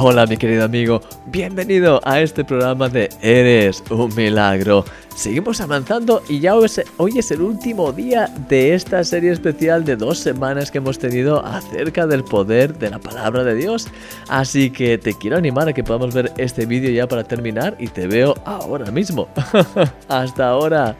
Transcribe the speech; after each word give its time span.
Hola 0.00 0.26
mi 0.26 0.36
querido 0.36 0.62
amigo, 0.62 1.00
bienvenido 1.26 2.00
a 2.04 2.20
este 2.20 2.44
programa 2.44 2.88
de 2.88 3.08
Eres 3.20 3.82
un 3.90 4.14
milagro. 4.14 4.84
Seguimos 5.16 5.60
avanzando 5.60 6.22
y 6.28 6.38
ya 6.38 6.54
hoy 6.54 7.18
es 7.18 7.30
el 7.32 7.40
último 7.42 7.92
día 7.92 8.32
de 8.48 8.74
esta 8.74 9.02
serie 9.02 9.32
especial 9.32 9.84
de 9.84 9.96
dos 9.96 10.20
semanas 10.20 10.70
que 10.70 10.78
hemos 10.78 11.00
tenido 11.00 11.44
acerca 11.44 12.06
del 12.06 12.22
poder 12.22 12.78
de 12.78 12.90
la 12.90 13.00
palabra 13.00 13.42
de 13.42 13.56
Dios. 13.56 13.88
Así 14.28 14.70
que 14.70 14.98
te 14.98 15.14
quiero 15.14 15.36
animar 15.36 15.68
a 15.68 15.72
que 15.72 15.82
podamos 15.82 16.14
ver 16.14 16.32
este 16.36 16.64
vídeo 16.64 16.92
ya 16.92 17.08
para 17.08 17.24
terminar 17.24 17.76
y 17.80 17.88
te 17.88 18.06
veo 18.06 18.36
ahora 18.44 18.92
mismo. 18.92 19.28
Hasta 20.08 20.48
ahora. 20.48 20.96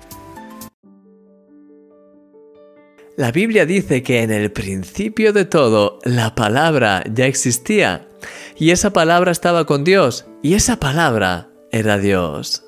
La 3.16 3.30
Biblia 3.30 3.64
dice 3.64 4.02
que 4.02 4.22
en 4.22 4.32
el 4.32 4.50
principio 4.50 5.32
de 5.32 5.44
todo 5.44 6.00
la 6.02 6.34
palabra 6.34 7.04
ya 7.12 7.26
existía 7.26 8.07
y 8.56 8.70
esa 8.70 8.92
palabra 8.92 9.30
estaba 9.30 9.64
con 9.66 9.84
Dios 9.84 10.26
y 10.42 10.54
esa 10.54 10.78
palabra 10.80 11.50
era 11.70 11.98
Dios. 11.98 12.64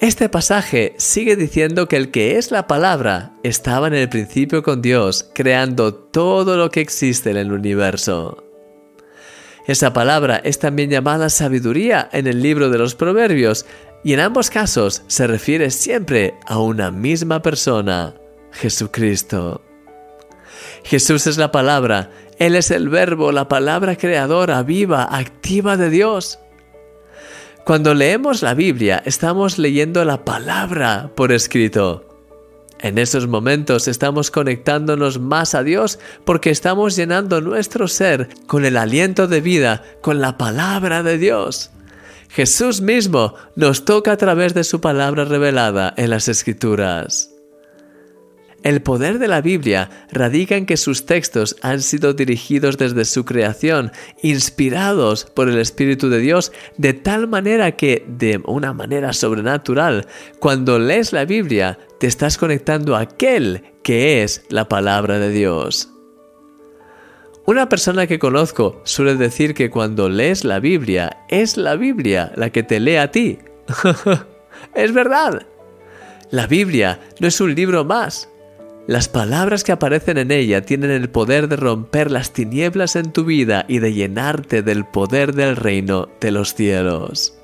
Este 0.00 0.28
pasaje 0.28 0.94
sigue 0.98 1.36
diciendo 1.36 1.86
que 1.86 1.96
el 1.96 2.10
que 2.10 2.36
es 2.36 2.50
la 2.50 2.66
palabra 2.66 3.34
estaba 3.44 3.86
en 3.86 3.94
el 3.94 4.08
principio 4.08 4.64
con 4.64 4.82
Dios, 4.82 5.30
creando 5.32 5.94
todo 5.94 6.56
lo 6.56 6.70
que 6.72 6.80
existe 6.80 7.30
en 7.30 7.36
el 7.36 7.52
universo. 7.52 8.42
Esa 9.68 9.92
palabra 9.92 10.40
es 10.42 10.58
también 10.58 10.90
llamada 10.90 11.30
sabiduría 11.30 12.08
en 12.12 12.26
el 12.26 12.42
libro 12.42 12.68
de 12.68 12.78
los 12.78 12.96
Proverbios, 12.96 13.64
y 14.02 14.12
en 14.12 14.18
ambos 14.18 14.50
casos 14.50 15.04
se 15.06 15.28
refiere 15.28 15.70
siempre 15.70 16.34
a 16.46 16.58
una 16.58 16.90
misma 16.90 17.40
persona, 17.40 18.16
Jesucristo. 18.50 19.62
Jesús 20.82 21.28
es 21.28 21.38
la 21.38 21.52
palabra, 21.52 22.10
Él 22.42 22.56
es 22.56 22.72
el 22.72 22.88
verbo, 22.88 23.30
la 23.30 23.46
palabra 23.46 23.94
creadora, 23.94 24.64
viva, 24.64 25.04
activa 25.04 25.76
de 25.76 25.90
Dios. 25.90 26.40
Cuando 27.64 27.94
leemos 27.94 28.42
la 28.42 28.54
Biblia 28.54 29.00
estamos 29.06 29.58
leyendo 29.58 30.04
la 30.04 30.24
palabra 30.24 31.12
por 31.14 31.30
escrito. 31.30 32.04
En 32.80 32.98
esos 32.98 33.28
momentos 33.28 33.86
estamos 33.86 34.32
conectándonos 34.32 35.20
más 35.20 35.54
a 35.54 35.62
Dios 35.62 36.00
porque 36.24 36.50
estamos 36.50 36.96
llenando 36.96 37.40
nuestro 37.40 37.86
ser 37.86 38.28
con 38.48 38.64
el 38.64 38.76
aliento 38.76 39.28
de 39.28 39.40
vida, 39.40 39.84
con 40.00 40.20
la 40.20 40.36
palabra 40.36 41.04
de 41.04 41.18
Dios. 41.18 41.70
Jesús 42.28 42.80
mismo 42.80 43.36
nos 43.54 43.84
toca 43.84 44.10
a 44.10 44.16
través 44.16 44.52
de 44.52 44.64
su 44.64 44.80
palabra 44.80 45.24
revelada 45.26 45.94
en 45.96 46.10
las 46.10 46.26
Escrituras. 46.26 47.31
El 48.62 48.80
poder 48.80 49.18
de 49.18 49.26
la 49.26 49.40
Biblia 49.40 49.90
radica 50.12 50.56
en 50.56 50.66
que 50.66 50.76
sus 50.76 51.04
textos 51.04 51.56
han 51.62 51.80
sido 51.80 52.14
dirigidos 52.14 52.78
desde 52.78 53.04
su 53.04 53.24
creación, 53.24 53.90
inspirados 54.22 55.24
por 55.24 55.48
el 55.48 55.58
Espíritu 55.58 56.08
de 56.08 56.20
Dios, 56.20 56.52
de 56.76 56.92
tal 56.92 57.26
manera 57.26 57.72
que, 57.72 58.04
de 58.06 58.40
una 58.44 58.72
manera 58.72 59.12
sobrenatural, 59.12 60.06
cuando 60.38 60.78
lees 60.78 61.12
la 61.12 61.24
Biblia, 61.24 61.78
te 61.98 62.06
estás 62.06 62.38
conectando 62.38 62.94
a 62.94 63.00
aquel 63.00 63.64
que 63.82 64.22
es 64.22 64.44
la 64.48 64.68
palabra 64.68 65.18
de 65.18 65.30
Dios. 65.30 65.88
Una 67.44 67.68
persona 67.68 68.06
que 68.06 68.20
conozco 68.20 68.80
suele 68.84 69.16
decir 69.16 69.54
que 69.54 69.70
cuando 69.70 70.08
lees 70.08 70.44
la 70.44 70.60
Biblia, 70.60 71.24
es 71.28 71.56
la 71.56 71.74
Biblia 71.74 72.32
la 72.36 72.50
que 72.50 72.62
te 72.62 72.78
lee 72.78 72.96
a 72.96 73.10
ti. 73.10 73.38
es 74.74 74.94
verdad. 74.94 75.46
La 76.30 76.46
Biblia 76.46 77.00
no 77.18 77.26
es 77.26 77.40
un 77.40 77.54
libro 77.54 77.84
más, 77.84 78.28
las 78.86 79.08
palabras 79.08 79.62
que 79.62 79.70
aparecen 79.70 80.18
en 80.18 80.32
ella 80.32 80.62
tienen 80.62 80.90
el 80.90 81.08
poder 81.08 81.48
de 81.48 81.56
romper 81.56 82.10
las 82.10 82.32
tinieblas 82.32 82.96
en 82.96 83.12
tu 83.12 83.24
vida 83.24 83.64
y 83.68 83.78
de 83.78 83.92
llenarte 83.92 84.62
del 84.62 84.84
poder 84.84 85.34
del 85.34 85.54
reino 85.54 86.08
de 86.20 86.32
los 86.32 86.54
cielos. 86.54 87.38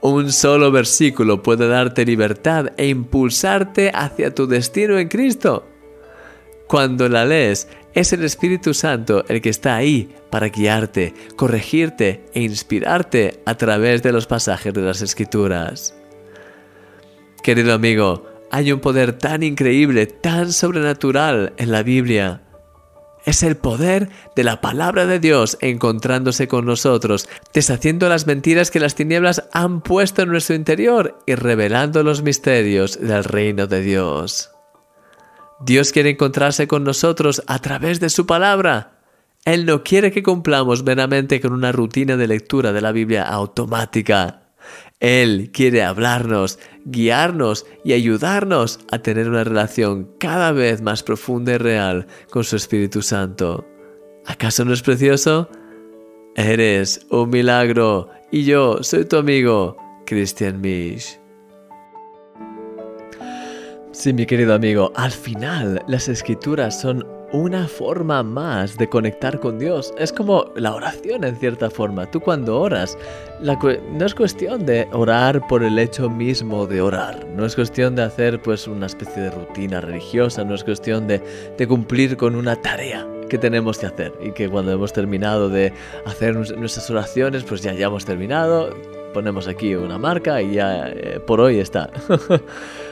Un 0.00 0.30
solo 0.32 0.70
versículo 0.70 1.42
puede 1.42 1.66
darte 1.68 2.04
libertad 2.04 2.72
e 2.76 2.88
impulsarte 2.88 3.90
hacia 3.94 4.34
tu 4.34 4.46
destino 4.46 4.98
en 4.98 5.08
Cristo. 5.08 5.68
Cuando 6.68 7.08
la 7.08 7.24
lees, 7.24 7.68
es 7.92 8.12
el 8.12 8.24
Espíritu 8.24 8.72
Santo 8.72 9.24
el 9.28 9.40
que 9.42 9.50
está 9.50 9.76
ahí 9.76 10.14
para 10.30 10.48
guiarte, 10.48 11.12
corregirte 11.36 12.24
e 12.34 12.40
inspirarte 12.40 13.40
a 13.46 13.56
través 13.56 14.02
de 14.02 14.12
los 14.12 14.26
pasajes 14.26 14.72
de 14.72 14.80
las 14.80 15.02
Escrituras. 15.02 15.94
Querido 17.42 17.74
amigo, 17.74 18.31
hay 18.52 18.70
un 18.70 18.80
poder 18.80 19.14
tan 19.14 19.42
increíble, 19.42 20.06
tan 20.06 20.52
sobrenatural 20.52 21.54
en 21.56 21.72
la 21.72 21.82
Biblia. 21.82 22.42
Es 23.24 23.42
el 23.42 23.56
poder 23.56 24.10
de 24.36 24.44
la 24.44 24.60
palabra 24.60 25.06
de 25.06 25.18
Dios 25.18 25.56
encontrándose 25.62 26.48
con 26.48 26.66
nosotros, 26.66 27.30
deshaciendo 27.54 28.10
las 28.10 28.26
mentiras 28.26 28.70
que 28.70 28.78
las 28.78 28.94
tinieblas 28.94 29.48
han 29.52 29.80
puesto 29.80 30.22
en 30.22 30.28
nuestro 30.28 30.54
interior 30.54 31.18
y 31.26 31.34
revelando 31.34 32.02
los 32.02 32.22
misterios 32.22 33.00
del 33.00 33.24
reino 33.24 33.66
de 33.66 33.80
Dios. 33.80 34.50
Dios 35.60 35.90
quiere 35.90 36.10
encontrarse 36.10 36.68
con 36.68 36.84
nosotros 36.84 37.42
a 37.46 37.58
través 37.60 38.00
de 38.00 38.10
su 38.10 38.26
palabra. 38.26 38.98
Él 39.46 39.64
no 39.64 39.82
quiere 39.82 40.12
que 40.12 40.22
cumplamos 40.22 40.82
meramente 40.82 41.40
con 41.40 41.54
una 41.54 41.72
rutina 41.72 42.18
de 42.18 42.26
lectura 42.26 42.72
de 42.72 42.82
la 42.82 42.92
Biblia 42.92 43.22
automática. 43.22 44.41
Él 45.00 45.50
quiere 45.52 45.82
hablarnos, 45.82 46.58
guiarnos 46.84 47.66
y 47.84 47.92
ayudarnos 47.92 48.80
a 48.90 49.00
tener 49.00 49.28
una 49.28 49.44
relación 49.44 50.10
cada 50.18 50.52
vez 50.52 50.80
más 50.82 51.02
profunda 51.02 51.54
y 51.54 51.58
real 51.58 52.06
con 52.30 52.44
su 52.44 52.56
Espíritu 52.56 53.02
Santo. 53.02 53.66
¿Acaso 54.26 54.64
no 54.64 54.72
es 54.72 54.82
precioso? 54.82 55.48
Eres 56.36 57.06
un 57.10 57.30
milagro 57.30 58.10
y 58.30 58.44
yo 58.44 58.82
soy 58.82 59.04
tu 59.04 59.16
amigo, 59.16 59.76
Christian 60.06 60.60
Misch. 60.60 61.18
Sí, 63.92 64.12
mi 64.12 64.24
querido 64.24 64.54
amigo, 64.54 64.90
al 64.96 65.10
final 65.10 65.82
las 65.86 66.08
escrituras 66.08 66.80
son 66.80 67.06
una 67.32 67.66
forma 67.66 68.22
más 68.22 68.76
de 68.76 68.88
conectar 68.88 69.40
con 69.40 69.58
Dios. 69.58 69.92
Es 69.98 70.12
como 70.12 70.52
la 70.54 70.74
oración 70.74 71.24
en 71.24 71.36
cierta 71.36 71.70
forma. 71.70 72.10
Tú 72.10 72.20
cuando 72.20 72.60
oras, 72.60 72.98
no 73.40 74.06
es 74.06 74.14
cuestión 74.14 74.66
de 74.66 74.86
orar 74.92 75.46
por 75.46 75.62
el 75.62 75.78
hecho 75.78 76.10
mismo 76.10 76.66
de 76.66 76.80
orar. 76.82 77.26
No 77.34 77.46
es 77.46 77.54
cuestión 77.54 77.96
de 77.96 78.02
hacer 78.02 78.40
pues 78.42 78.68
una 78.68 78.86
especie 78.86 79.22
de 79.22 79.30
rutina 79.30 79.80
religiosa. 79.80 80.44
No 80.44 80.54
es 80.54 80.62
cuestión 80.62 81.06
de, 81.06 81.22
cumplir 81.66 82.16
con 82.16 82.34
una 82.34 82.56
tarea 82.56 83.06
que 83.30 83.38
tenemos 83.38 83.78
que 83.78 83.86
hacer. 83.86 84.12
Y 84.22 84.32
que 84.32 84.48
cuando 84.48 84.72
hemos 84.72 84.92
terminado 84.92 85.48
de 85.48 85.72
hacer 86.04 86.34
nuestras 86.34 86.90
oraciones, 86.90 87.44
pues 87.44 87.62
ya, 87.62 87.72
ya 87.72 87.86
hemos 87.86 88.04
terminado. 88.04 88.76
Ponemos 89.14 89.48
aquí 89.48 89.74
una 89.74 89.98
marca 89.98 90.40
y 90.42 90.54
ya 90.54 90.88
eh, 90.88 91.20
por 91.26 91.40
hoy 91.40 91.58
está. 91.58 91.90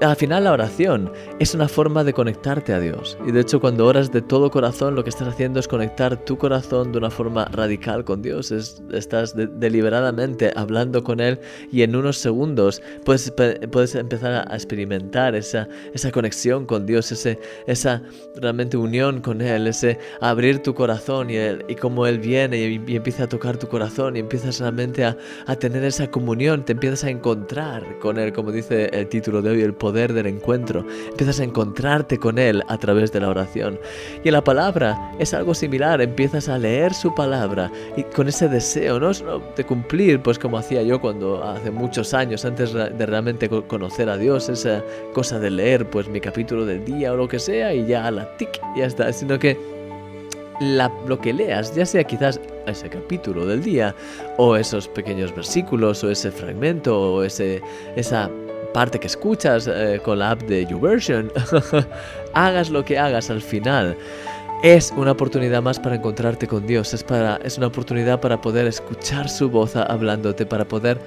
al 0.00 0.16
final 0.16 0.44
la 0.44 0.52
oración 0.52 1.10
es 1.38 1.54
una 1.54 1.68
forma 1.68 2.04
de 2.04 2.12
conectarte 2.12 2.72
a 2.72 2.80
Dios. 2.80 3.18
Y 3.26 3.32
de 3.32 3.40
hecho 3.40 3.60
cuando 3.60 3.86
oras 3.86 4.12
de 4.12 4.22
todo 4.22 4.50
corazón 4.50 4.94
lo 4.94 5.02
que 5.02 5.10
estás 5.10 5.28
haciendo 5.28 5.58
es 5.58 5.68
conectar 5.68 6.24
tu 6.24 6.38
corazón 6.38 6.92
de 6.92 6.98
una 6.98 7.10
forma 7.10 7.46
radical 7.46 8.04
con 8.04 8.22
Dios. 8.22 8.52
estás 8.52 9.34
deliberadamente 9.36 10.52
hablando 10.54 11.02
con 11.02 11.20
Él 11.20 11.40
y 11.72 11.82
en 11.82 11.96
unos 11.96 12.18
segundos 12.18 12.82
puedes, 13.04 13.32
puedes 13.72 13.94
empezar 13.94 14.46
a 14.48 14.54
experimentar 14.54 15.34
esa, 15.34 15.68
esa 15.92 16.12
conexión 16.12 16.66
con 16.66 16.86
Dios, 16.86 17.10
ese, 17.10 17.38
esa 17.66 18.02
realmente 18.36 18.76
unión 18.76 19.20
con 19.20 19.40
Él, 19.40 19.66
ese 19.66 19.98
abrir 20.20 20.62
tu 20.62 20.74
corazón 20.74 21.30
y, 21.30 21.36
y 21.68 21.74
cómo 21.74 22.06
Él 22.06 22.18
viene 22.18 22.58
y, 22.58 22.96
empieza 22.96 23.24
a 23.24 23.28
tocar 23.28 23.56
tu 23.56 23.68
corazón 23.68 24.16
y 24.16 24.20
empiezas 24.20 24.60
realmente 24.60 25.04
a, 25.04 25.16
a 25.46 25.56
tener 25.56 25.84
esa 25.84 26.08
comunión, 26.10 26.64
te 26.64 26.72
empiezas 26.72 27.04
a 27.04 27.10
encontrar 27.10 27.98
con 27.98 28.18
Él, 28.18 28.32
como 28.32 28.52
dice 28.52 28.90
el 28.92 29.08
título 29.08 29.42
de 29.42 29.50
hoy, 29.50 29.62
el 29.62 29.74
poder 29.74 29.87
del 29.92 30.26
encuentro. 30.26 30.84
Empiezas 31.10 31.40
a 31.40 31.44
encontrarte 31.44 32.18
con 32.18 32.38
Él 32.38 32.62
a 32.68 32.78
través 32.78 33.12
de 33.12 33.20
la 33.20 33.28
oración. 33.28 33.78
Y 34.24 34.28
en 34.28 34.34
la 34.34 34.44
palabra 34.44 35.12
es 35.18 35.34
algo 35.34 35.54
similar. 35.54 36.00
Empiezas 36.00 36.48
a 36.48 36.58
leer 36.58 36.94
su 36.94 37.14
palabra 37.14 37.70
y 37.96 38.02
con 38.04 38.28
ese 38.28 38.48
deseo, 38.48 39.00
¿no? 39.00 39.12
De 39.56 39.64
cumplir, 39.64 40.20
pues 40.20 40.38
como 40.38 40.58
hacía 40.58 40.82
yo 40.82 41.00
cuando 41.00 41.42
hace 41.42 41.70
muchos 41.70 42.14
años, 42.14 42.44
antes 42.44 42.72
de 42.72 43.06
realmente 43.06 43.48
conocer 43.48 44.08
a 44.08 44.16
Dios, 44.16 44.48
esa 44.48 44.82
cosa 45.12 45.38
de 45.38 45.50
leer, 45.50 45.88
pues 45.88 46.08
mi 46.08 46.20
capítulo 46.20 46.64
del 46.64 46.84
día 46.84 47.12
o 47.12 47.16
lo 47.16 47.28
que 47.28 47.38
sea 47.38 47.74
y 47.74 47.86
ya 47.86 48.06
a 48.06 48.10
la 48.10 48.36
tic, 48.36 48.60
ya 48.76 48.86
está. 48.86 49.12
Sino 49.12 49.38
que 49.38 49.56
lo 50.60 51.20
que 51.20 51.32
leas, 51.32 51.74
ya 51.74 51.86
sea 51.86 52.04
quizás 52.04 52.40
ese 52.66 52.88
capítulo 52.88 53.46
del 53.46 53.62
día, 53.62 53.94
o 54.36 54.56
esos 54.56 54.88
pequeños 54.88 55.34
versículos, 55.34 56.02
o 56.04 56.10
ese 56.10 56.30
fragmento, 56.30 57.00
o 57.00 57.22
ese, 57.22 57.62
esa 57.96 58.30
parte 58.72 58.98
que 58.98 59.06
escuchas 59.06 59.68
eh, 59.68 60.00
con 60.04 60.18
la 60.18 60.32
app 60.32 60.42
de 60.42 60.66
YouVersion, 60.66 61.32
hagas 62.34 62.70
lo 62.70 62.84
que 62.84 62.98
hagas 62.98 63.30
al 63.30 63.42
final, 63.42 63.96
es 64.62 64.92
una 64.96 65.12
oportunidad 65.12 65.62
más 65.62 65.78
para 65.78 65.96
encontrarte 65.96 66.46
con 66.46 66.66
Dios, 66.66 66.92
es, 66.92 67.04
para, 67.04 67.36
es 67.44 67.58
una 67.58 67.68
oportunidad 67.68 68.20
para 68.20 68.40
poder 68.40 68.66
escuchar 68.66 69.28
su 69.28 69.48
voz 69.48 69.76
hablándote, 69.76 70.46
para 70.46 70.66
poder 70.66 70.98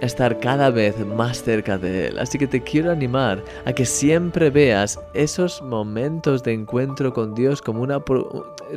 estar 0.00 0.38
cada 0.40 0.70
vez 0.70 0.98
más 1.04 1.42
cerca 1.42 1.78
de 1.78 2.08
Él. 2.08 2.18
Así 2.18 2.38
que 2.38 2.46
te 2.46 2.62
quiero 2.62 2.90
animar 2.90 3.42
a 3.64 3.72
que 3.72 3.84
siempre 3.84 4.50
veas 4.50 4.98
esos 5.14 5.62
momentos 5.62 6.42
de 6.42 6.52
encuentro 6.52 7.12
con 7.12 7.34
Dios 7.34 7.62
como 7.62 7.82
una... 7.82 8.02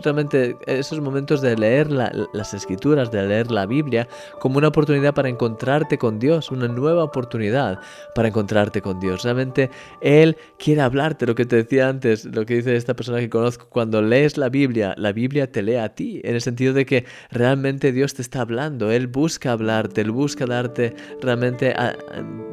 realmente 0.03 0.55
esos 0.65 0.99
momentos 1.01 1.41
de 1.41 1.57
leer 1.57 1.89
las 1.89 2.53
escrituras, 2.53 3.11
de 3.11 3.27
leer 3.27 3.51
la 3.51 3.65
Biblia, 3.65 4.07
como 4.39 4.57
una 4.57 4.69
oportunidad 4.69 5.13
para 5.13 5.29
encontrarte 5.29 5.97
con 5.97 6.19
Dios, 6.19 6.51
una 6.51 6.67
nueva 6.67 7.03
oportunidad 7.03 7.79
para 8.15 8.29
encontrarte 8.29 8.81
con 8.81 8.99
Dios. 8.99 9.23
Realmente 9.23 9.69
Él 10.01 10.37
quiere 10.57 10.81
hablarte, 10.81 11.25
lo 11.25 11.35
que 11.35 11.45
te 11.45 11.57
decía 11.57 11.89
antes, 11.89 12.25
lo 12.25 12.45
que 12.45 12.55
dice 12.55 12.75
esta 12.75 12.95
persona 12.95 13.19
que 13.19 13.29
conozco, 13.29 13.67
cuando 13.69 14.01
lees 14.01 14.37
la 14.37 14.49
Biblia, 14.49 14.93
la 14.97 15.11
Biblia 15.11 15.51
te 15.51 15.61
lee 15.61 15.75
a 15.75 15.89
ti, 15.89 16.21
en 16.23 16.35
el 16.35 16.41
sentido 16.41 16.73
de 16.73 16.85
que 16.85 17.05
realmente 17.31 17.91
Dios 17.91 18.13
te 18.13 18.21
está 18.21 18.41
hablando, 18.41 18.91
Él 18.91 19.07
busca 19.07 19.51
hablarte, 19.51 20.01
Él 20.01 20.11
busca 20.11 20.45
darte 20.45 20.95
realmente 21.21 21.73
ah, 21.75 21.95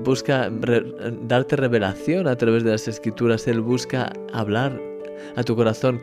busca 0.03 0.51
darte 1.23 1.57
revelación 1.57 2.29
a 2.29 2.37
través 2.37 2.65
de 2.65 2.73
las 2.73 2.89
escrituras, 2.89 3.47
Él 3.49 3.61
busca 3.61 4.13
hablar 4.33 4.81
a 5.37 5.43
tu 5.43 5.57
corazón, 5.57 6.01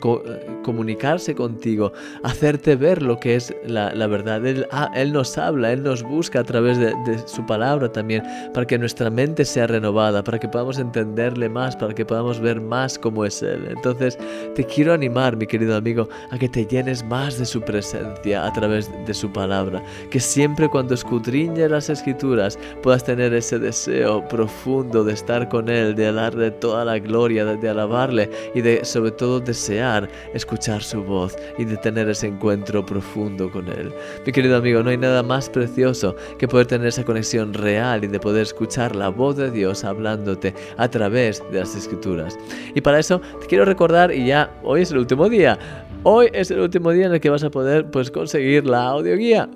comunicarse 0.62 1.34
contigo, 1.34 1.92
hacerte 2.22 2.76
ver 2.76 3.02
lo 3.02 3.18
que 3.20 3.36
es 3.36 3.54
la, 3.66 4.06
verdad. 4.06 4.44
Él, 4.46 4.66
ah, 4.70 4.90
él, 4.94 5.12
nos 5.12 5.36
habla, 5.38 5.72
Él 5.72 5.82
nos 5.82 6.02
busca 6.02 6.40
a 6.40 6.44
través 6.44 6.78
de, 6.78 6.94
su 7.26 7.44
palabra 7.46 7.90
también, 7.90 8.22
para 8.52 8.66
que 8.66 8.78
nuestra 8.78 9.10
mente 9.10 9.44
sea 9.44 9.66
renovada, 9.66 10.22
para 10.22 10.38
que 10.38 10.48
podamos 10.48 10.78
entenderle 10.78 11.48
más, 11.48 11.76
para 11.76 11.94
que 11.94 12.04
podamos 12.04 12.40
ver 12.40 12.60
más 12.60 12.98
cómo 12.98 13.24
es 13.24 13.42
Él. 13.42 13.66
Entonces, 13.68 14.18
te 14.54 14.64
quiero 14.64 14.92
animar, 14.92 15.36
mi 15.36 15.46
querido 15.46 15.76
amigo, 15.76 16.08
a 16.30 16.38
que 16.38 16.48
te 16.48 16.66
llenes 16.66 17.04
más 17.04 17.38
de 17.38 17.44
su 17.44 17.60
presencia 17.60 18.46
a 18.46 18.52
través 18.52 18.90
de 19.06 19.14
su 19.14 19.32
palabra, 19.32 19.82
que 20.10 20.20
siempre 20.20 20.68
cuando 20.68 20.94
escudriñes 20.94 21.70
las 21.70 21.90
escrituras 21.90 22.58
puedas 22.82 23.04
tener 23.04 23.34
ese 23.34 23.58
deseo 23.58 24.26
profundo 24.28 25.04
de 25.04 25.12
estar 25.12 25.48
con 25.48 25.68
Él, 25.68 25.94
de 25.94 26.12
darle 26.12 26.50
toda 26.50 26.84
la 26.84 26.98
gloria, 26.98 27.44
de, 27.44 27.56
de 27.56 27.68
alabarle 27.68 28.30
y 28.54 28.60
de 28.60 28.84
sobre 28.84 29.03
todo 29.10 29.40
desear 29.40 30.08
escuchar 30.34 30.82
su 30.82 31.02
voz 31.02 31.36
y 31.58 31.64
de 31.64 31.76
tener 31.76 32.08
ese 32.08 32.28
encuentro 32.28 32.84
profundo 32.84 33.50
con 33.50 33.68
Él. 33.68 33.92
Mi 34.26 34.32
querido 34.32 34.56
amigo, 34.56 34.82
no 34.82 34.90
hay 34.90 34.96
nada 34.96 35.22
más 35.22 35.48
precioso 35.48 36.14
que 36.38 36.48
poder 36.48 36.66
tener 36.66 36.88
esa 36.88 37.04
conexión 37.04 37.54
real 37.54 38.04
y 38.04 38.08
de 38.08 38.20
poder 38.20 38.42
escuchar 38.42 38.94
la 38.94 39.08
voz 39.08 39.36
de 39.36 39.50
Dios 39.50 39.84
hablándote 39.84 40.54
a 40.76 40.88
través 40.88 41.42
de 41.50 41.60
las 41.60 41.74
escrituras. 41.74 42.36
Y 42.74 42.80
para 42.80 42.98
eso 42.98 43.20
te 43.40 43.46
quiero 43.46 43.64
recordar, 43.64 44.12
y 44.12 44.26
ya 44.26 44.50
hoy 44.62 44.82
es 44.82 44.90
el 44.90 44.98
último 44.98 45.28
día, 45.28 45.58
hoy 46.02 46.28
es 46.32 46.50
el 46.50 46.60
último 46.60 46.90
día 46.90 47.06
en 47.06 47.14
el 47.14 47.20
que 47.20 47.30
vas 47.30 47.44
a 47.44 47.50
poder 47.50 47.90
pues 47.90 48.10
conseguir 48.10 48.66
la 48.66 48.84
audioguía. 48.88 49.48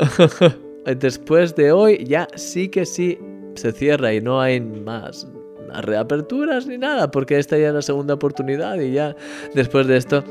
Después 0.96 1.54
de 1.54 1.72
hoy 1.72 2.04
ya 2.04 2.28
sí 2.34 2.68
que 2.68 2.86
sí 2.86 3.18
se 3.54 3.72
cierra 3.72 4.14
y 4.14 4.20
no 4.20 4.40
hay 4.40 4.60
más 4.60 5.26
reaperturas 5.82 6.66
ni 6.66 6.78
nada, 6.78 7.10
porque 7.10 7.38
esta 7.38 7.58
ya 7.58 7.68
es 7.68 7.74
la 7.74 7.82
segunda 7.82 8.14
oportunidad 8.14 8.78
y 8.80 8.92
ya 8.92 9.14
después 9.54 9.86
de 9.86 9.96
esto 9.96 10.24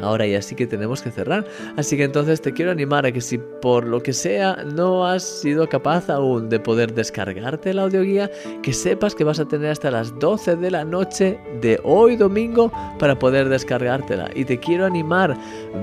Ahora 0.00 0.26
ya 0.26 0.42
sí 0.42 0.54
que 0.54 0.66
tenemos 0.66 1.02
que 1.02 1.10
cerrar. 1.10 1.44
Así 1.76 1.96
que 1.96 2.04
entonces 2.04 2.40
te 2.40 2.52
quiero 2.52 2.70
animar 2.70 3.06
a 3.06 3.12
que 3.12 3.20
si 3.20 3.38
por 3.38 3.86
lo 3.86 4.02
que 4.02 4.12
sea 4.12 4.64
no 4.64 5.06
has 5.06 5.22
sido 5.22 5.68
capaz 5.68 6.10
aún 6.10 6.48
de 6.48 6.60
poder 6.60 6.94
descargarte 6.94 7.72
la 7.72 7.82
audioguía, 7.82 8.30
que 8.62 8.72
sepas 8.72 9.14
que 9.14 9.24
vas 9.24 9.38
a 9.38 9.46
tener 9.46 9.70
hasta 9.70 9.90
las 9.90 10.18
12 10.18 10.56
de 10.56 10.70
la 10.70 10.84
noche 10.84 11.38
de 11.60 11.80
hoy 11.84 12.16
domingo 12.16 12.72
para 12.98 13.18
poder 13.18 13.48
descargártela. 13.48 14.30
Y 14.34 14.44
te 14.44 14.58
quiero 14.58 14.84
animar, 14.84 15.36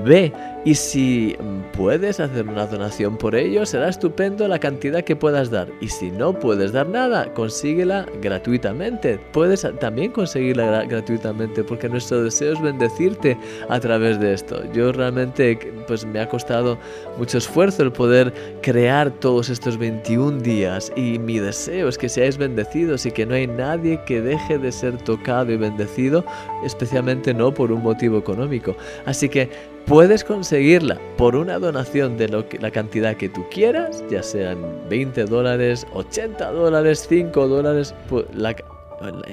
ve 0.04 0.32
y 0.64 0.76
si 0.76 1.36
puedes 1.76 2.20
hacer 2.20 2.46
una 2.46 2.66
donación 2.66 3.16
por 3.16 3.34
ello, 3.34 3.66
será 3.66 3.88
estupendo 3.88 4.46
la 4.46 4.60
cantidad 4.60 5.02
que 5.02 5.16
puedas 5.16 5.50
dar. 5.50 5.68
Y 5.80 5.88
si 5.88 6.12
no 6.12 6.38
puedes 6.38 6.72
dar 6.72 6.88
nada, 6.88 7.34
consíguela 7.34 8.06
gratuitamente. 8.20 9.18
Puedes 9.32 9.66
también 9.80 10.12
conseguirla 10.12 10.84
gratuitamente 10.84 11.64
porque 11.64 11.88
nuestro 11.88 12.22
deseo 12.22 12.52
es 12.52 12.62
bendecirte 12.62 13.36
a 13.68 13.80
través 13.80 14.20
de 14.20 14.34
esto. 14.34 14.62
Yo 14.72 14.92
realmente 14.92 15.58
pues 15.88 16.06
me 16.06 16.20
ha 16.20 16.28
costado 16.28 16.78
mucho 17.18 17.38
esfuerzo 17.38 17.82
el 17.82 17.90
poder 17.90 18.32
crear 18.62 19.10
todos 19.10 19.48
estos 19.48 19.76
21 19.76 20.38
días 20.42 20.92
y 20.94 21.18
mi 21.18 21.40
deseo 21.40 21.88
es 21.88 21.98
que 21.98 22.08
seáis 22.08 22.36
bendecidos 22.36 23.04
y 23.04 23.10
que 23.10 23.26
no 23.26 23.34
hay 23.34 23.48
nadie 23.48 24.00
que 24.06 24.20
deje 24.22 24.58
de 24.58 24.70
ser 24.70 24.96
tocado 24.98 25.50
y 25.50 25.56
bendecido, 25.56 26.24
especialmente 26.64 27.34
no 27.34 27.52
por 27.52 27.72
un 27.72 27.82
motivo 27.82 28.16
económico. 28.16 28.76
Así 29.06 29.28
que 29.28 29.71
Puedes 29.86 30.24
conseguirla 30.24 30.98
por 31.16 31.36
una 31.36 31.58
donación 31.58 32.16
de 32.16 32.28
la 32.28 32.70
cantidad 32.70 33.16
que 33.16 33.28
tú 33.28 33.44
quieras, 33.50 34.02
ya 34.08 34.22
sean 34.22 34.58
20 34.88 35.24
dólares, 35.24 35.86
80 35.92 36.52
dólares, 36.52 37.06
5 37.08 37.48
dólares, 37.48 37.94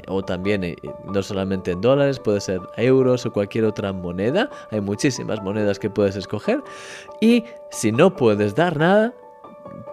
o 0.07 0.23
también 0.23 0.63
eh, 0.63 0.75
no 1.05 1.21
solamente 1.21 1.71
en 1.71 1.81
dólares, 1.81 2.19
puede 2.19 2.41
ser 2.41 2.59
euros 2.77 3.25
o 3.25 3.31
cualquier 3.31 3.65
otra 3.65 3.93
moneda. 3.93 4.49
Hay 4.71 4.81
muchísimas 4.81 5.41
monedas 5.41 5.79
que 5.79 5.89
puedes 5.89 6.15
escoger. 6.15 6.63
Y 7.21 7.43
si 7.71 7.91
no 7.91 8.15
puedes 8.15 8.55
dar 8.55 8.77
nada, 8.77 9.13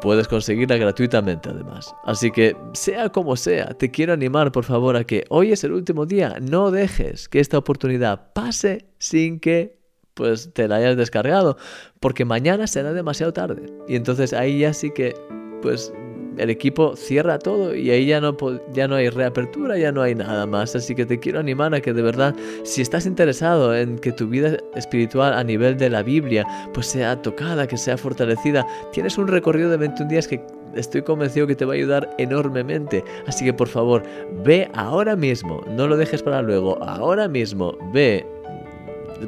puedes 0.00 0.26
conseguirla 0.28 0.76
gratuitamente 0.76 1.50
además. 1.50 1.94
Así 2.04 2.30
que 2.30 2.56
sea 2.72 3.10
como 3.10 3.36
sea, 3.36 3.68
te 3.74 3.90
quiero 3.90 4.12
animar 4.12 4.52
por 4.52 4.64
favor 4.64 4.96
a 4.96 5.04
que 5.04 5.24
hoy 5.28 5.52
es 5.52 5.64
el 5.64 5.72
último 5.72 6.06
día, 6.06 6.36
no 6.40 6.70
dejes 6.70 7.28
que 7.28 7.40
esta 7.40 7.58
oportunidad 7.58 8.32
pase 8.32 8.86
sin 8.98 9.40
que 9.40 9.75
pues 10.16 10.50
te 10.54 10.66
la 10.66 10.76
hayas 10.76 10.96
descargado, 10.96 11.56
porque 12.00 12.24
mañana 12.24 12.66
será 12.66 12.92
demasiado 12.92 13.32
tarde. 13.32 13.66
Y 13.86 13.96
entonces 13.96 14.32
ahí 14.32 14.60
ya 14.60 14.72
sí 14.72 14.90
que, 14.90 15.14
pues 15.62 15.92
el 16.38 16.50
equipo 16.50 16.96
cierra 16.96 17.38
todo 17.38 17.74
y 17.74 17.90
ahí 17.90 18.06
ya 18.06 18.20
no, 18.20 18.36
ya 18.72 18.88
no 18.88 18.96
hay 18.96 19.08
reapertura, 19.08 19.78
ya 19.78 19.92
no 19.92 20.02
hay 20.02 20.14
nada 20.14 20.46
más. 20.46 20.74
Así 20.74 20.94
que 20.94 21.06
te 21.06 21.18
quiero 21.18 21.38
animar 21.38 21.74
a 21.74 21.80
que 21.80 21.92
de 21.92 22.02
verdad, 22.02 22.34
si 22.62 22.82
estás 22.82 23.06
interesado 23.06 23.76
en 23.76 23.98
que 23.98 24.12
tu 24.12 24.28
vida 24.28 24.56
espiritual 24.74 25.34
a 25.34 25.44
nivel 25.44 25.76
de 25.76 25.90
la 25.90 26.02
Biblia 26.02 26.46
pues 26.72 26.86
sea 26.86 27.20
tocada, 27.20 27.66
que 27.66 27.76
sea 27.76 27.96
fortalecida, 27.96 28.66
tienes 28.92 29.18
un 29.18 29.28
recorrido 29.28 29.70
de 29.70 29.76
21 29.76 30.10
días 30.10 30.28
que 30.28 30.44
estoy 30.74 31.02
convencido 31.02 31.46
que 31.46 31.56
te 31.56 31.64
va 31.64 31.72
a 31.72 31.76
ayudar 31.76 32.14
enormemente. 32.18 33.02
Así 33.26 33.44
que 33.44 33.52
por 33.52 33.68
favor, 33.68 34.02
ve 34.44 34.70
ahora 34.74 35.16
mismo, 35.16 35.62
no 35.68 35.86
lo 35.86 35.96
dejes 35.96 36.22
para 36.22 36.42
luego, 36.42 36.82
ahora 36.82 37.28
mismo, 37.28 37.76
ve 37.92 38.26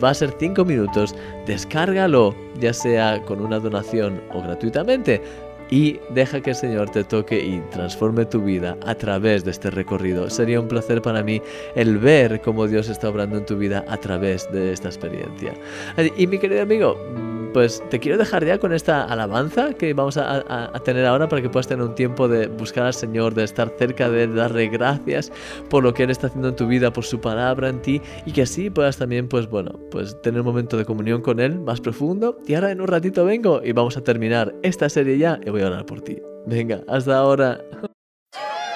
va 0.02 0.10
a 0.10 0.14
ser 0.14 0.34
5 0.38 0.64
minutos, 0.64 1.14
descárgalo, 1.46 2.34
ya 2.60 2.72
sea 2.72 3.22
con 3.22 3.40
una 3.40 3.58
donación 3.58 4.20
o 4.32 4.42
gratuitamente, 4.42 5.22
y 5.70 6.00
deja 6.10 6.40
que 6.40 6.50
el 6.50 6.56
Señor 6.56 6.90
te 6.90 7.04
toque 7.04 7.38
y 7.38 7.60
transforme 7.70 8.24
tu 8.24 8.40
vida 8.40 8.76
a 8.86 8.94
través 8.94 9.44
de 9.44 9.50
este 9.50 9.70
recorrido. 9.70 10.30
Sería 10.30 10.60
un 10.60 10.68
placer 10.68 11.02
para 11.02 11.22
mí 11.22 11.42
el 11.74 11.98
ver 11.98 12.40
cómo 12.40 12.66
Dios 12.66 12.88
está 12.88 13.10
obrando 13.10 13.36
en 13.36 13.44
tu 13.44 13.56
vida 13.56 13.84
a 13.88 13.96
través 13.98 14.50
de 14.50 14.72
esta 14.72 14.88
experiencia. 14.88 15.52
Y 16.16 16.26
mi 16.26 16.38
querido 16.38 16.62
amigo, 16.62 16.96
pues 17.52 17.82
te 17.90 17.98
quiero 17.98 18.18
dejar 18.18 18.44
ya 18.44 18.58
con 18.58 18.72
esta 18.72 19.04
alabanza 19.04 19.72
que 19.74 19.94
vamos 19.94 20.16
a, 20.16 20.72
tener 20.84 21.06
ahora 21.06 21.28
para 21.28 21.42
que 21.42 21.48
puedas 21.48 21.66
tener 21.66 21.84
un 21.84 21.94
tiempo 21.94 22.28
de 22.28 22.46
buscar 22.46 22.86
al 22.86 22.94
Señor, 22.94 23.34
de 23.34 23.44
estar 23.44 23.72
cerca 23.78 24.08
de 24.08 24.24
Él, 24.24 24.34
darle 24.34 24.68
gracias 24.68 25.30
por 25.68 25.82
lo 25.82 25.92
que 25.92 26.04
Él 26.04 26.10
está 26.10 26.28
haciendo 26.28 26.48
en 26.48 26.56
tu 26.56 26.66
vida, 26.66 26.92
por 26.92 27.04
su 27.04 27.20
palabra 27.20 27.68
en 27.68 27.82
ti 27.82 28.00
y 28.26 28.32
que 28.32 28.42
así 28.42 28.70
puedas 28.70 28.96
también, 28.96 29.28
pues 29.28 29.48
bueno, 29.48 29.72
pues 29.90 30.20
tener 30.22 30.40
un 30.40 30.46
momento 30.46 30.76
de 30.76 30.84
comunión 30.84 31.22
con 31.22 31.40
Él 31.40 31.58
más 31.60 31.80
profundo. 31.80 32.38
Y 32.46 32.54
ahora 32.54 32.70
en 32.70 32.80
un 32.80 32.88
ratito 32.88 33.24
vengo 33.24 33.60
y 33.64 33.72
vamos 33.72 33.96
a 33.96 34.04
terminar 34.04 34.54
esta 34.62 34.88
serie 34.88 35.18
ya 35.18 35.40
y 35.44 35.50
voy 35.50 35.62
a 35.62 35.66
orar 35.66 35.86
por 35.86 36.00
ti. 36.00 36.18
Venga, 36.46 36.82
hasta 36.88 37.16
ahora. 37.16 37.60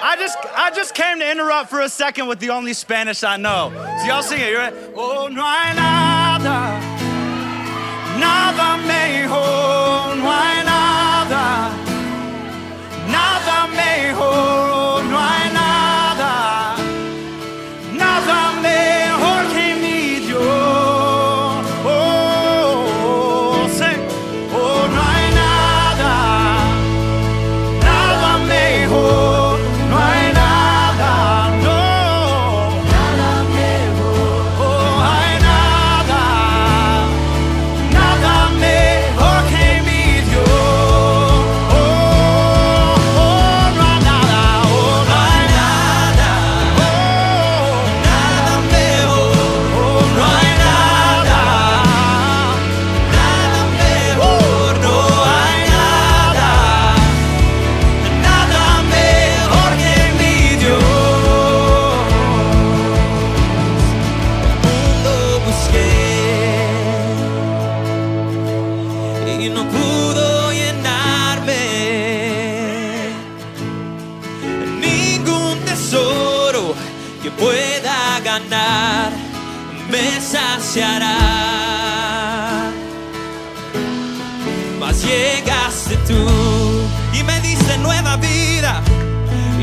A 0.05 1.88
second 1.88 2.29
with 2.29 2.38
the. 2.38 2.49
Nada 8.19 8.76
mejor, 8.76 10.16
no 10.16 10.33
hay 10.33 10.51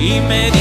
y 0.10 0.20
me 0.22 0.59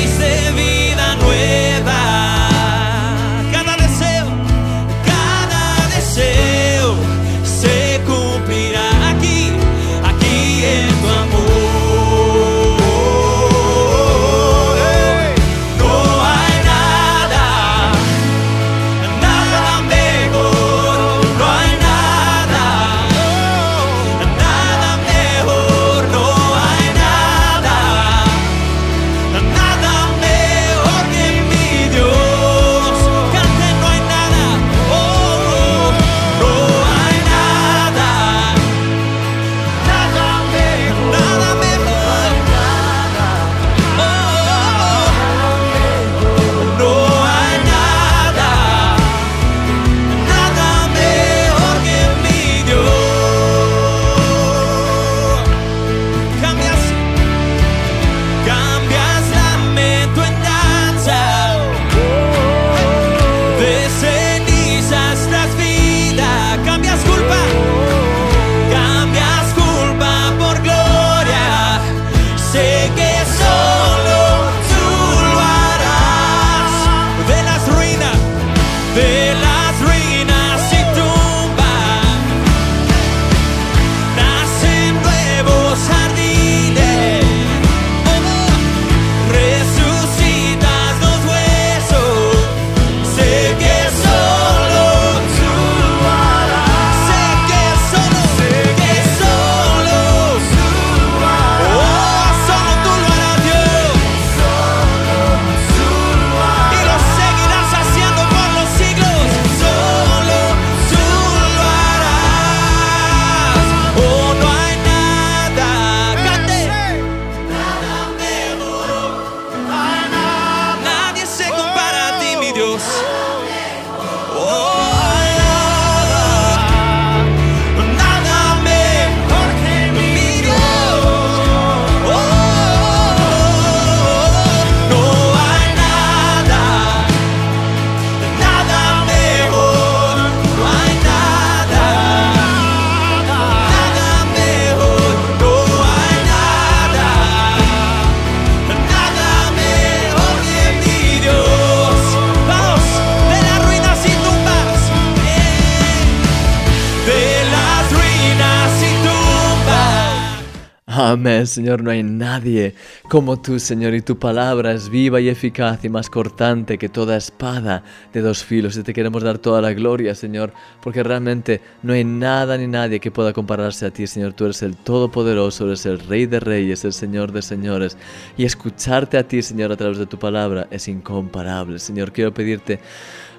Amén, 161.11 161.47
Señor, 161.47 161.83
no 161.83 161.91
hay 161.91 162.03
nadie 162.03 162.75
como 163.09 163.41
tú, 163.41 163.59
Señor, 163.59 163.95
y 163.95 164.03
tu 164.03 164.19
palabra 164.19 164.73
es 164.73 164.91
viva 164.91 165.19
y 165.23 165.31
eficaz 165.31 165.83
y 165.83 165.89
más 165.89 166.11
cortante 166.11 166.77
que 166.77 166.91
toda 166.91 167.17
espada 167.17 167.83
de 168.13 168.21
dos 168.21 168.45
filos. 168.45 168.77
Y 168.77 168.83
te 168.83 168.93
queremos 168.93 169.23
dar 169.23 169.39
toda 169.39 169.63
la 169.63 169.73
gloria, 169.73 170.15
Señor, 170.15 170.53
porque 170.83 171.03
realmente 171.03 171.63
no 171.83 171.95
hay 171.95 172.05
nada 172.05 172.59
ni 172.59 172.67
nadie 172.67 173.01
que 173.01 173.11
pueda 173.11 173.33
compararse 173.33 173.87
a 173.87 173.91
ti, 173.91 174.07
Señor. 174.07 174.35
Tú 174.35 174.45
eres 174.45 174.63
el 174.63 174.77
Todopoderoso, 174.77 175.65
eres 175.65 175.87
el 175.87 175.99
Rey 175.99 176.27
de 176.27 176.41
Reyes, 176.41 176.85
el 176.85 176.93
Señor 176.93 177.33
de 177.33 177.41
Señores. 177.41 177.97
Y 178.37 178.45
escucharte 178.45 179.17
a 179.17 179.27
ti, 179.27 179.41
Señor, 179.41 179.73
a 179.73 179.77
través 179.79 179.97
de 179.97 180.05
tu 180.05 180.19
palabra 180.19 180.69
es 180.71 180.89
incomparable. 180.89 181.79
Señor, 181.79 182.13
quiero 182.13 182.35
pedirte 182.35 182.81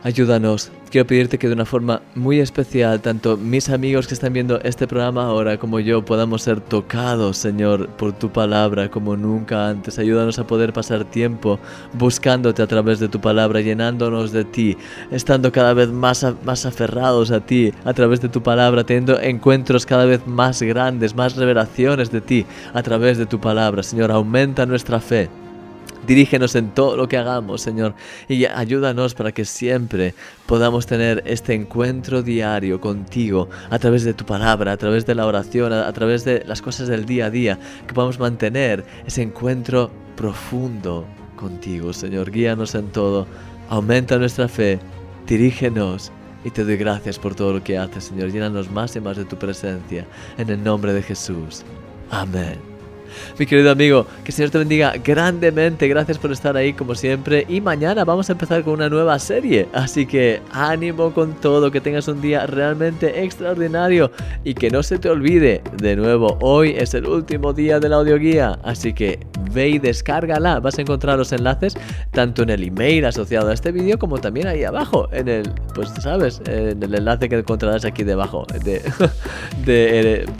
Ayúdanos. 0.02 0.72
Quiero 0.90 1.06
pedirte 1.06 1.38
que 1.38 1.48
de 1.48 1.54
una 1.54 1.66
forma 1.66 2.02
muy 2.16 2.40
especial, 2.40 3.02
tanto 3.02 3.36
mis 3.36 3.70
amigos 3.70 4.08
que 4.08 4.14
están 4.14 4.32
viendo 4.32 4.60
este 4.62 4.88
programa 4.88 5.26
ahora 5.26 5.60
como 5.60 5.80
yo 5.82 6.04
podamos 6.04 6.42
ser 6.42 6.62
tocados, 6.62 7.38
Señor, 7.38 7.90
por 7.90 8.14
tu 8.14 8.32
palabra 8.32 8.90
como 8.90 9.18
nunca 9.18 9.68
antes. 9.68 10.00
Ayúdanos 10.00 10.40
a 10.40 10.48
poder 10.48 10.72
pasar 10.72 11.04
tiempo 11.04 11.60
buscándote 11.94 12.62
a 12.62 12.68
través 12.68 13.00
de 13.00 13.10
tu 13.10 13.20
palabra, 13.20 13.60
llenándonos 13.60 14.32
de 14.32 14.46
ti, 14.46 14.78
estando 15.12 15.52
cada 15.52 15.74
vez 15.74 15.90
más, 15.90 16.26
más 16.46 16.66
aferrados 16.66 17.30
a 17.30 17.42
ti 17.42 17.74
a 17.84 17.94
través 17.94 18.22
de 18.22 18.30
tu 18.30 18.42
palabra, 18.42 18.86
teniendo 18.86 19.20
encuentros 19.20 19.86
cada 19.86 20.06
vez 20.06 20.26
más 20.26 20.62
grandes, 20.62 21.14
más 21.14 21.36
revelaciones 21.36 22.10
de 22.10 22.22
ti 22.22 22.46
a 22.74 22.82
través 22.82 23.18
de 23.18 23.26
tu 23.26 23.40
palabra. 23.40 23.84
Señor, 23.84 24.12
aumenta 24.12 24.66
nuestra 24.66 25.02
fe. 25.02 25.30
Dirígenos 26.10 26.56
en 26.56 26.72
todo 26.72 26.98
lo 26.98 27.08
que 27.08 27.18
hagamos, 27.18 27.62
Señor, 27.62 27.94
y 28.28 28.44
ayúdanos 28.46 29.14
para 29.14 29.32
que 29.32 29.46
siempre 29.46 30.16
podamos 30.48 30.88
tener 30.88 31.22
este 31.28 31.54
encuentro 31.54 32.24
diario 32.24 32.82
contigo 32.82 33.48
a 33.70 33.78
través 33.78 34.06
de 34.06 34.16
tu 34.16 34.26
palabra, 34.26 34.72
a 34.72 34.78
través 34.78 35.06
de 35.06 35.14
la 35.14 35.28
oración, 35.28 35.72
a, 35.72 35.94
través 35.94 36.26
de 36.26 36.44
las 36.48 36.64
cosas 36.64 36.88
del 36.88 37.06
día 37.06 37.28
a 37.28 37.30
día, 37.30 37.60
que 37.86 37.94
podamos 37.94 38.18
mantener 38.18 38.84
ese 39.06 39.22
encuentro 39.22 39.92
profundo 40.16 41.06
contigo, 41.36 41.94
Señor. 41.94 42.32
Guíanos 42.32 42.74
en 42.74 42.88
todo, 42.88 43.28
aumenta 43.70 44.18
nuestra 44.18 44.48
fe, 44.48 44.80
dirígenos 45.28 46.12
y 46.44 46.50
te 46.50 46.64
doy 46.64 46.78
gracias 46.78 47.20
por 47.20 47.36
todo 47.36 47.54
lo 47.54 47.64
que 47.64 47.78
haces, 47.78 48.06
Señor. 48.06 48.32
Llénanos 48.32 48.72
más 48.72 48.96
y 48.96 49.00
más 49.00 49.16
de 49.16 49.26
tu 49.26 49.38
presencia, 49.38 50.08
en 50.40 50.50
el 50.50 50.64
nombre 50.64 50.92
de 50.92 51.04
Jesús. 51.04 51.64
Amén. 52.10 52.69
Mi 53.38 53.46
querido 53.46 53.72
amigo, 53.72 54.06
que 54.24 54.32
el 54.32 54.34
Señor 54.34 54.52
te 54.52 54.58
bendiga 54.58 54.94
grandemente. 55.04 55.88
Gracias 55.88 56.18
por 56.18 56.32
estar 56.32 56.56
ahí 56.56 56.74
como 56.74 56.96
siempre. 56.96 57.46
Y 57.48 57.62
mañana 57.62 58.06
vamos 58.06 58.30
a 58.30 58.34
empezar 58.34 58.64
con 58.64 58.74
una 58.76 58.90
nueva 58.90 59.18
serie. 59.20 59.68
Así 59.74 60.06
que 60.06 60.42
ánimo 60.52 61.14
con 61.14 61.34
todo, 61.34 61.72
que 61.72 61.82
tengas 61.82 62.08
un 62.08 62.22
día 62.22 62.46
realmente 62.46 63.24
extraordinario. 63.24 64.12
Y 64.44 64.54
que 64.54 64.70
no 64.70 64.84
se 64.84 64.98
te 64.98 65.10
olvide, 65.10 65.62
de 65.78 65.96
nuevo, 65.96 66.38
hoy 66.42 66.76
es 66.78 66.94
el 66.94 67.06
último 67.06 67.54
día 67.54 67.80
de 67.80 67.90
la 67.90 67.98
audioguía. 67.98 68.60
Así 68.64 68.94
que 68.94 69.20
ve 69.52 69.70
y 69.70 69.80
descárgala. 69.80 70.60
Vas 70.60 70.78
a 70.78 70.82
encontrar 70.82 71.18
los 71.18 71.32
enlaces 71.32 71.76
tanto 72.12 72.44
en 72.44 72.50
el 72.50 72.64
email 72.64 73.06
asociado 73.06 73.50
a 73.50 73.54
este 73.54 73.72
vídeo 73.72 73.98
como 73.98 74.18
también 74.18 74.48
ahí 74.48 74.64
abajo. 74.64 75.10
En 75.12 75.28
el, 75.28 75.52
pues 75.74 75.90
sabes, 76.02 76.42
en 76.46 76.82
el 76.82 76.96
enlace 76.96 77.30
que 77.30 77.38
encontrarás 77.38 77.86
aquí 77.86 78.04
debajo 78.04 78.46
de, 78.64 78.82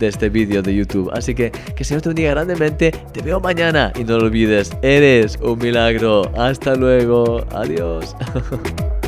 este 0.00 0.28
vídeo 0.28 0.62
de 0.62 0.74
YouTube. 0.74 1.10
Así 1.12 1.34
que 1.34 1.50
que 1.50 1.74
el 1.78 1.84
Señor 1.84 2.02
te 2.02 2.08
bendiga 2.08 2.30
grandemente. 2.30 2.59
Te 2.60 3.22
veo 3.24 3.40
mañana 3.40 3.90
y 3.98 4.04
no 4.04 4.18
lo 4.18 4.26
olvides, 4.26 4.70
eres 4.82 5.38
un 5.40 5.58
milagro. 5.58 6.30
Hasta 6.36 6.74
luego. 6.74 7.42
Adiós. 7.52 8.14